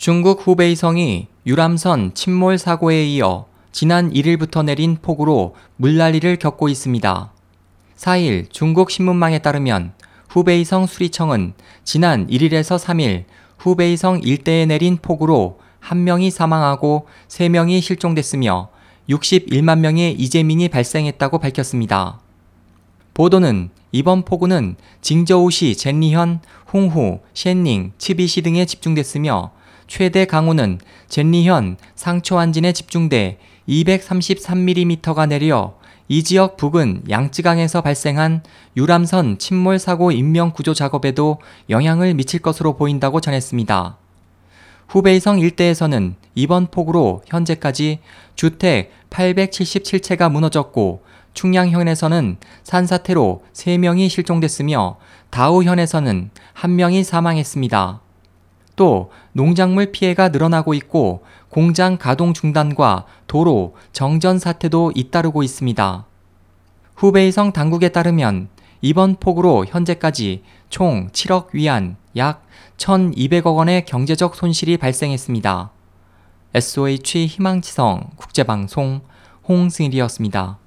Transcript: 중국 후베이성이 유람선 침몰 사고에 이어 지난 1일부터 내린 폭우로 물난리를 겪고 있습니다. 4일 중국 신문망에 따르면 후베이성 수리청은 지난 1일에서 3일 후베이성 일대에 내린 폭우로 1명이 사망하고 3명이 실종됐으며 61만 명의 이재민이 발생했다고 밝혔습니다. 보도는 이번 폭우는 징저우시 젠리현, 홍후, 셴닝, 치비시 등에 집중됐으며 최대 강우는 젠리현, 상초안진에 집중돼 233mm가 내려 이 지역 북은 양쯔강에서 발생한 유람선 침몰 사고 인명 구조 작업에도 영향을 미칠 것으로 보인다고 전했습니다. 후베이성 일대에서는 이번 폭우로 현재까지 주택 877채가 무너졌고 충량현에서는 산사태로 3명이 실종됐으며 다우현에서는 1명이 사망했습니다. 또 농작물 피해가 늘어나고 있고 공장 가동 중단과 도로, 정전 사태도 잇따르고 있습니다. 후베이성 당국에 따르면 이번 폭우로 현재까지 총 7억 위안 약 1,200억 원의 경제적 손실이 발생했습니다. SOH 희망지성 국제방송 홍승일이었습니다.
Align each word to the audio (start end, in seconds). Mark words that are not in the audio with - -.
중국 0.00 0.46
후베이성이 0.46 1.26
유람선 1.44 2.14
침몰 2.14 2.56
사고에 2.56 3.04
이어 3.04 3.44
지난 3.70 4.10
1일부터 4.10 4.64
내린 4.64 4.96
폭우로 4.96 5.54
물난리를 5.76 6.36
겪고 6.36 6.70
있습니다. 6.70 7.30
4일 7.98 8.50
중국 8.50 8.90
신문망에 8.90 9.40
따르면 9.40 9.92
후베이성 10.30 10.86
수리청은 10.86 11.52
지난 11.84 12.26
1일에서 12.28 12.82
3일 12.82 13.24
후베이성 13.58 14.22
일대에 14.22 14.64
내린 14.64 14.96
폭우로 14.96 15.60
1명이 15.82 16.30
사망하고 16.30 17.06
3명이 17.28 17.82
실종됐으며 17.82 18.70
61만 19.10 19.80
명의 19.80 20.14
이재민이 20.14 20.70
발생했다고 20.70 21.40
밝혔습니다. 21.40 22.20
보도는 23.12 23.68
이번 23.92 24.22
폭우는 24.22 24.76
징저우시 25.02 25.76
젠리현, 25.76 26.40
홍후, 26.72 27.20
셴닝, 27.34 27.92
치비시 27.98 28.40
등에 28.40 28.64
집중됐으며 28.64 29.59
최대 29.90 30.24
강우는 30.24 30.78
젠리현, 31.08 31.76
상초안진에 31.96 32.72
집중돼 32.72 33.38
233mm가 33.68 35.26
내려 35.26 35.74
이 36.06 36.22
지역 36.22 36.56
북은 36.56 37.02
양쯔강에서 37.10 37.80
발생한 37.80 38.44
유람선 38.76 39.38
침몰 39.38 39.80
사고 39.80 40.12
인명 40.12 40.52
구조 40.52 40.74
작업에도 40.74 41.40
영향을 41.68 42.14
미칠 42.14 42.40
것으로 42.40 42.76
보인다고 42.76 43.20
전했습니다. 43.20 43.96
후베이성 44.86 45.40
일대에서는 45.40 46.14
이번 46.36 46.68
폭우로 46.68 47.22
현재까지 47.26 47.98
주택 48.36 48.92
877채가 49.10 50.30
무너졌고 50.30 51.02
충량현에서는 51.34 52.36
산사태로 52.62 53.42
3명이 53.52 54.08
실종됐으며 54.08 54.98
다우현에서는 55.30 56.30
1명이 56.54 57.02
사망했습니다. 57.02 58.02
또 58.76 59.10
농작물 59.32 59.92
피해가 59.92 60.28
늘어나고 60.28 60.74
있고 60.74 61.22
공장 61.48 61.98
가동 61.98 62.32
중단과 62.32 63.06
도로, 63.26 63.74
정전 63.92 64.38
사태도 64.38 64.92
잇따르고 64.94 65.42
있습니다. 65.42 66.06
후베이성 66.96 67.52
당국에 67.52 67.90
따르면 67.90 68.48
이번 68.82 69.16
폭우로 69.16 69.66
현재까지 69.66 70.42
총 70.68 71.08
7억 71.10 71.48
위안 71.52 71.96
약 72.16 72.44
1,200억 72.78 73.56
원의 73.56 73.84
경제적 73.84 74.34
손실이 74.34 74.76
발생했습니다. 74.78 75.70
SOH 76.54 77.26
희망지성 77.26 78.10
국제방송 78.16 79.02
홍승일이었습니다. 79.48 80.58